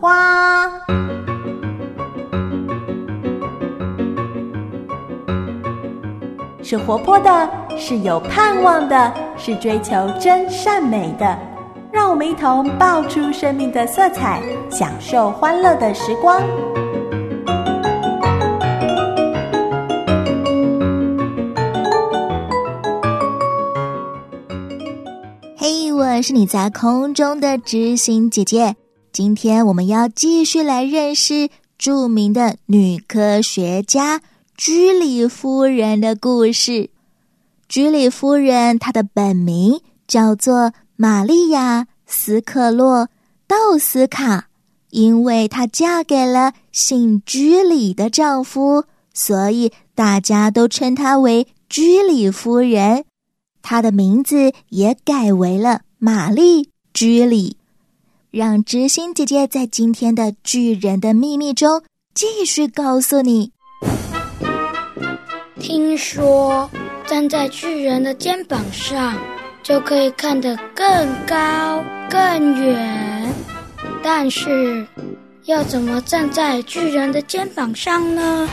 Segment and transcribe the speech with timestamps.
[0.00, 0.70] 花。
[6.62, 11.38] 是活泼的，是有盼望的，是追求真善美的。
[11.92, 14.40] 让我们一同爆出生命的色彩，
[14.70, 16.40] 享受欢乐的时光。
[25.58, 28.76] 嘿，我是你在空中的知心姐姐。
[29.22, 34.22] 今天我们要继续来认识著名的女科学家。
[34.56, 36.88] 居里夫人的故事。
[37.68, 43.04] 居里夫人，她的本名叫做玛利亚·斯克洛·
[43.46, 44.48] 道斯卡，
[44.88, 53.04] 因为她嫁给了姓居里的丈夫，所以大家都称她为居里夫人。
[53.60, 56.64] 她的名字也改为了玛丽·
[56.94, 57.58] 居里。
[58.30, 61.82] 让知心姐姐在今天的《巨人的秘密》中
[62.14, 63.50] 继续告诉你。
[65.58, 66.70] 听说
[67.08, 69.18] 站在巨人的肩膀上，
[69.64, 70.86] 就可以看得更
[71.26, 73.34] 高更远。
[74.00, 74.86] 但是，
[75.46, 78.48] 要怎么站在巨人的肩膀上呢？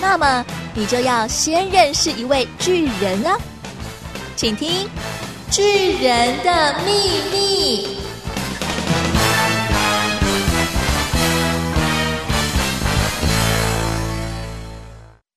[0.00, 3.36] 那么，你就要先认识一位巨人啊！
[4.36, 4.70] 请听
[5.50, 6.92] 《巨人的秘
[7.32, 7.86] 密》。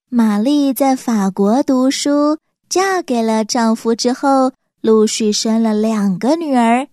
[0.10, 4.52] 玛丽在法国读书，嫁给了丈夫之后，
[4.82, 6.88] 陆续生了两个女儿。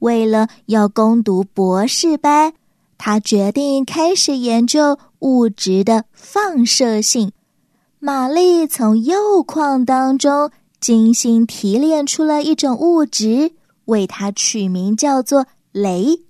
[0.00, 2.52] 为了要攻读博士班，
[2.98, 7.30] 她决定开始研究物质的放射性。
[8.00, 13.52] 玛丽从铀矿当中精心提炼出了一种物质，
[13.86, 16.22] 为它取名叫做镭。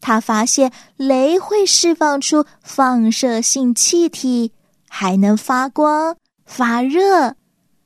[0.00, 4.52] 他发现镭会释放出放射性气体。
[4.90, 6.16] 还能发光
[6.46, 7.36] 发热，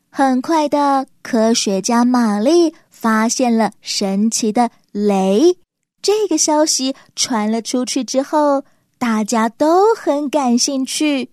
[0.08, 5.56] 很快的，科学家玛丽发现了神奇的镭。
[6.00, 8.62] 这个消息传了出去之后，
[8.98, 11.28] 大家都很感兴趣。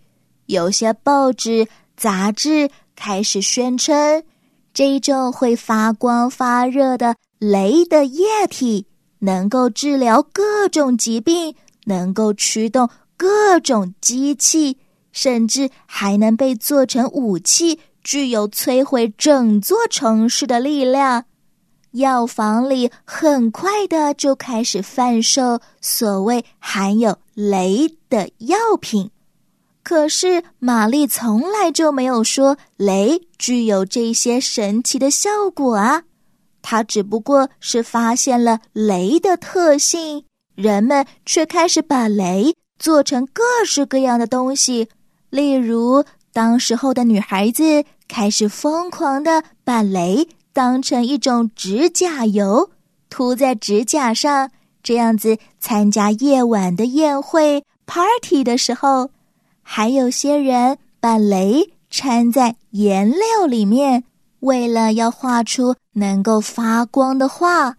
[0.47, 4.23] 有些报纸、杂志开始宣称，
[4.79, 8.88] 这种会发光发热的镭的液体
[9.19, 11.53] 能够治疗各种疾病，
[11.84, 14.78] 能够驱动各种机器。
[15.12, 21.25] 甚至还能被做成武器，具有摧毁整座城市的力量。
[21.91, 29.12] 药房里很快的就开始贩售所谓含有镭的药品。
[29.81, 36.03] 可是玛丽从来就没有说雷具有这些神奇的效果啊！
[36.62, 40.25] 她只不过是发现了雷的特性，
[40.56, 44.89] 人们却开始把雷做成各式各样的东西。
[45.29, 46.03] 例如，
[46.34, 52.69] 当时候的女孩子开始疯狂的把雷当成一种指甲油，
[53.09, 54.51] 涂在指甲上，
[54.84, 59.09] 这样子参加夜晚的宴会 party 的时候，
[59.72, 64.03] 还有些人把镭掺在颜料里面，
[64.40, 67.75] 为了要画出能够发光的画。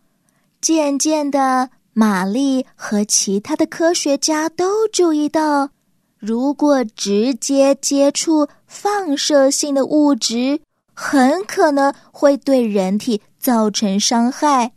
[0.61, 5.71] 渐渐的，玛丽和其他的科学家都注意到。
[6.17, 10.61] 如果直接接触放射性的物质，
[10.95, 14.71] 很可能会对人体造成伤害。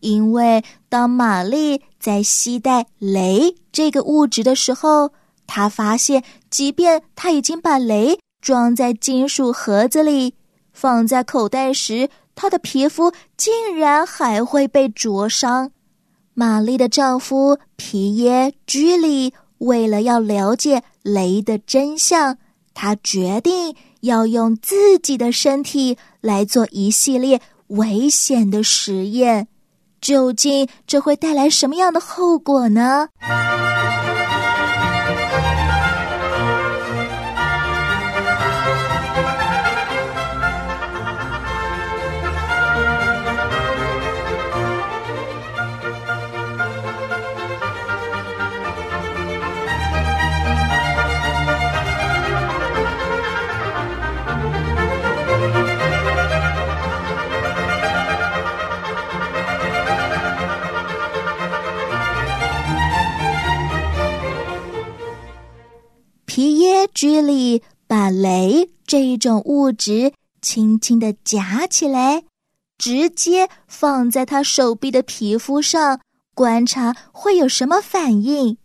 [0.00, 5.10] 因为当玛丽在携带镭这个物质的时候，
[5.46, 10.34] 她发现，即便她已经把雷装在金属盒子里，
[10.72, 15.70] 放在口袋时，她的皮肤竟然还会被灼伤。
[16.34, 19.34] 玛丽的丈夫皮耶居里。
[19.58, 22.36] 为了要了解雷的真相，
[22.74, 29.48] 他决定要用自己的身体来做一系列危险的实验。
[29.98, 33.08] 究竟这会带来什么样的后果呢？
[66.36, 70.12] 皮耶居里把镭这一种物质
[70.42, 72.24] 轻轻的夹起来，
[72.76, 75.98] 直接放在他手臂的皮肤上，
[76.34, 78.58] 观察会有什么反应。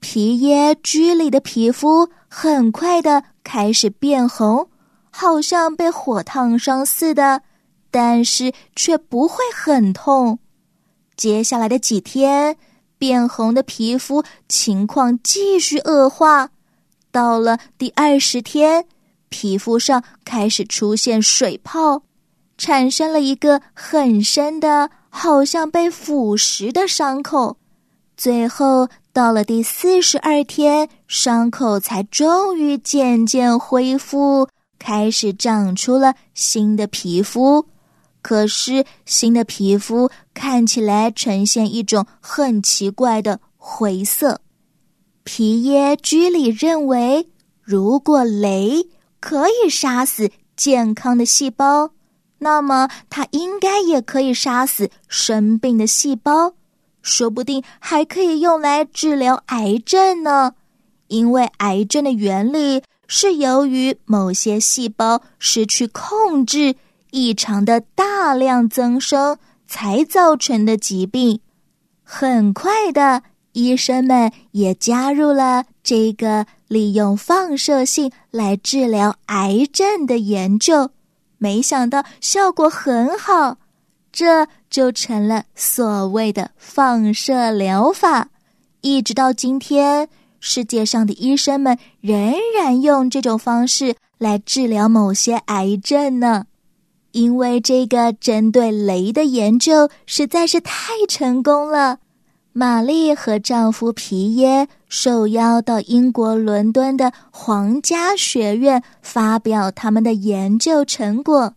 [0.00, 4.70] 皮耶居里的皮肤很快的开始变红，
[5.10, 7.42] 好像被火烫伤似的，
[7.90, 10.38] 但是却不会很痛。
[11.18, 12.56] 接下来的几天，
[12.96, 16.48] 变红的皮肤情况继续恶化。
[17.14, 18.86] 到了第二十天，
[19.28, 22.02] 皮肤上开始出现水泡，
[22.58, 27.56] 产生了一个很深的、好像被腐蚀的伤口。
[28.16, 34.48] 最后到了第四十二天，伤口才终于渐渐恢复，
[34.80, 37.64] 开始长出了新的皮肤。
[38.22, 44.40] 可是新的皮肤看起来呈现一种很奇怪的灰色。
[45.24, 47.28] 皮耶居里认为，
[47.62, 48.86] 如果雷
[49.20, 51.90] 可以杀死健康的细胞，
[52.38, 56.52] 那么它应该也可以杀死生病的细胞，
[57.00, 60.54] 说不定还可以用来治疗癌症呢。
[61.08, 66.76] 因为癌症的原理是由于某些细胞失去控制，
[67.10, 71.40] 异常的大量增生才造成的疾病。
[72.02, 73.22] 很快的。
[73.54, 80.90] 医生们也加入了这个利用放射性来治疗癌症的研究，
[81.38, 83.58] 没想到效果很好，
[84.12, 88.28] 这就成了所谓的放射疗法。
[88.80, 90.08] 一直到今天，
[90.40, 96.46] 世界上的医生们仍然用这种方式来治疗某些癌症呢，
[97.12, 102.00] 因为这个针对雷的研究实在是太成功了。
[102.56, 111.52] 玛丽和丈夫皮耶受邀到英国伦敦的皇家学院发表他们的研究成果。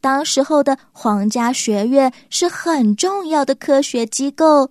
[0.00, 4.70] 当时候的皇家学院是很重要的科学机构，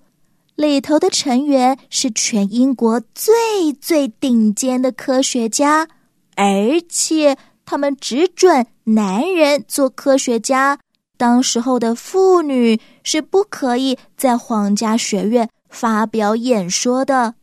[0.55, 5.87] 里头的成员是全英国最最顶尖的科学家，
[6.35, 7.37] 而且
[7.67, 10.79] 他们只准男人做科学家。
[11.21, 17.35] 当时候的妇女是不可以在皇家学院发表演说的，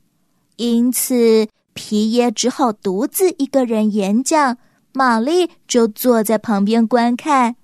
[0.57, 4.59] 因此皮耶只好独自一个人演讲，
[4.93, 7.55] 玛丽就坐在旁边观看。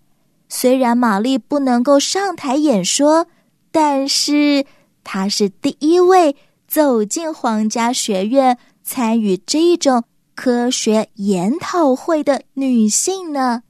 [0.49, 3.27] 虽然玛丽不能够上台演说，
[3.73, 4.65] 但是
[5.03, 6.37] 她是第一位
[6.69, 10.05] 走进皇家学院参与这种
[10.37, 13.63] 科学研讨会的女性呢。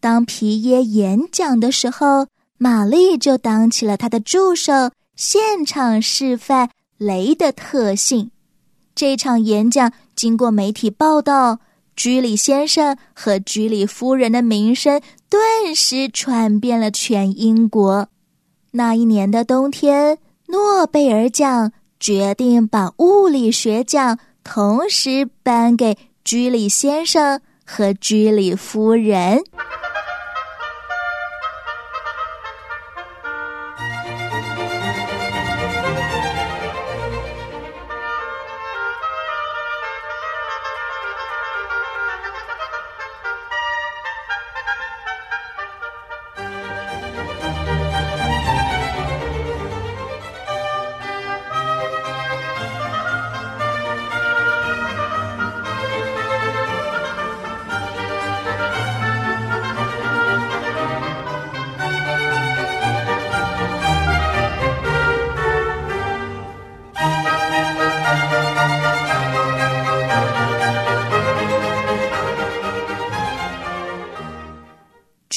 [0.00, 8.30] 当皮耶演讲的时候，玛丽就当起了他的助手，现场示范雷的特性。
[8.94, 11.58] 这场演讲经过媒体报道，
[11.96, 18.08] 居里先生和居里夫人的名声顿时传遍了全英国。
[18.70, 29.42] 那一年的冬天，诺贝尔奖决定把物理学奖同时颁给居里先生和居里夫人。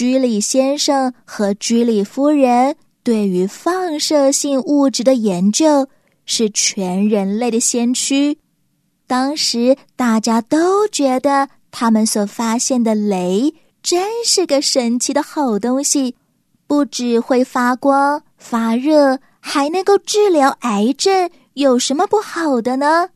[0.01, 5.88] 居里先生和居里夫人对于放射性物质的研究
[6.25, 8.39] 是全人类的先驱。
[9.05, 13.53] 当时大家都觉得他们所发现的镭
[13.84, 16.15] 真是个神奇的好东西，
[16.65, 23.10] 不只会发光发热，还能够治疗癌症，有什么不好的呢？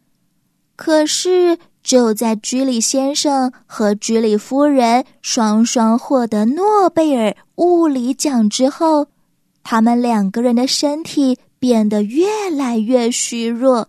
[0.76, 1.58] 可是。
[1.86, 9.06] 就在居里先生和居里夫人双双获得诺贝尔物理奖之后，
[9.64, 13.88] 他们两个人的身体变得越来越虚弱。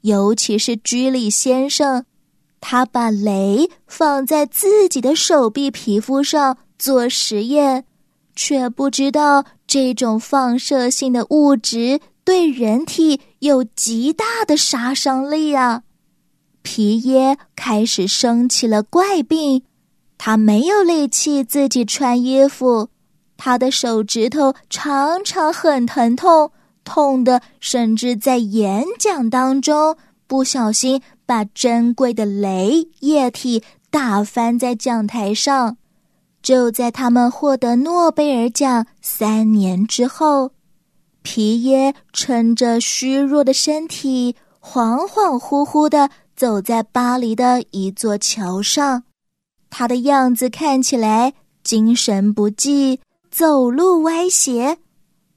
[0.00, 2.04] 尤其是居里先生，
[2.60, 7.84] 他把镭放在自己的手臂皮肤上做实验，
[8.34, 15.82] 却不知道这种放射性的物质对人体有极大的杀伤力啊！
[16.66, 19.62] 皮耶开始生起了怪病，
[20.18, 22.88] 他没有力气自己穿衣服，
[23.36, 26.50] 他的手指头常常很疼痛，
[26.82, 29.96] 痛的甚至在演讲当中
[30.26, 35.76] 不小心把珍贵的镭液体打翻在讲台上。
[36.42, 40.50] 就在他们获得诺贝尔奖三年之后，
[41.22, 49.04] 皮耶撑着虚弱的身体，恍恍惚惚的走在巴黎的一座桥上。
[49.70, 53.00] 他的样子看起来精神不济，
[53.30, 54.78] 走路歪斜。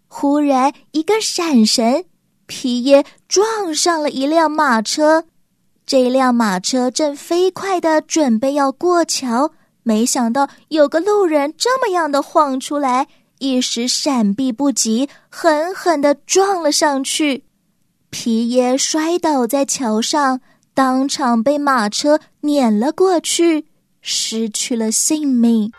[0.08, 2.06] 忽然一个闪神，
[2.46, 5.26] 皮耶撞上了一辆马车。
[5.86, 9.52] 这辆马车正飞快的准备要过桥。
[9.82, 13.08] 没想到有个路人这么样的晃出来，
[13.40, 17.46] 一时闪避不及，狠狠的撞了上去。
[18.12, 20.42] 皮耶摔倒在桥上，
[20.80, 23.66] 当场被马车碾了过去，
[24.02, 25.74] 失去了性命。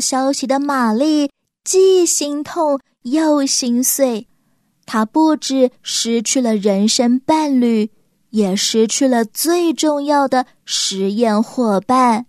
[0.00, 1.30] 消息的玛丽
[1.64, 4.28] 既心痛又心碎，
[4.84, 7.90] 她不止失去了人生伴侣，
[8.30, 12.26] 也失去了最重要的实验伙伴。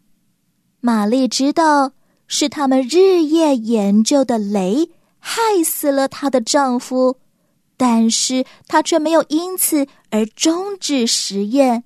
[0.79, 1.91] 玛丽知道
[2.27, 7.17] 是他们日夜研究的雷害死了她的丈夫，
[7.75, 11.83] 但是她却没有因此而终止实验。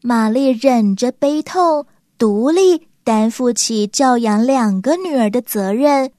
[0.00, 1.86] 玛丽忍着悲痛，
[2.18, 2.88] 独立。
[3.04, 6.10] 担负起教养两个女儿的责任，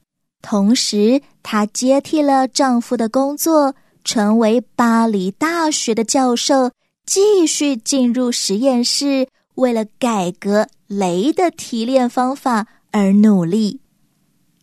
[0.42, 3.74] 同时她接替了丈夫的工作，
[4.04, 6.70] 成为巴黎大学的教授，
[7.06, 13.80] 继续进入实验室，为了改革镭的提炼方法而努力。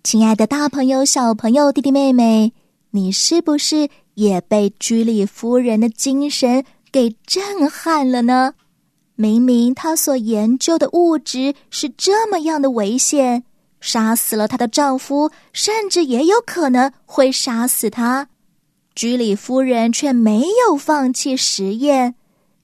[0.03, 2.53] 亲爱的，大朋友、小朋友、弟弟妹妹，
[2.91, 8.53] 你是不是也被居里夫人的精神给震撼了呢？
[9.21, 13.43] 明明她所研究的物质是这么样的危险，
[13.79, 18.27] 杀死了她的丈夫，甚至也有可能会杀死她。
[18.95, 22.15] 居里夫人却没有放弃实验，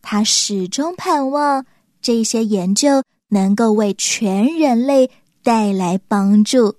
[0.02, 1.64] 她始终盼望
[2.02, 5.12] 这些研究能够为全人类
[5.44, 6.78] 带来帮助。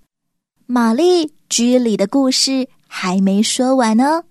[0.66, 4.24] 玛丽居里的故事还没说完呢，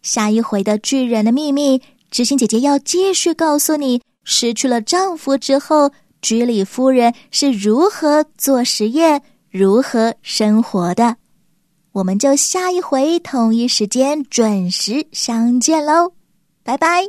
[0.00, 4.00] 下一回的巨人的秘密，知心姐姐要继续告诉你。
[4.24, 11.16] 失去了丈夫之后，居里夫人是如何做实验、如何生活的？
[11.92, 16.12] 我们就下一回同一时间准时相见喽，
[16.64, 17.04] 拜拜。